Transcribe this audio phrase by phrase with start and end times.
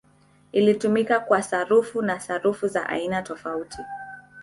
[0.51, 3.77] Ilitumika kwa sarafu na sarafu za aina tofauti.